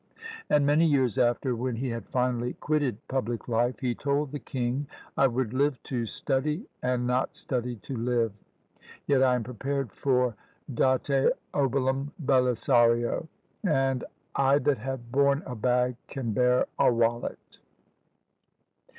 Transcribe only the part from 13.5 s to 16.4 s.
and, I that have borne a bag, can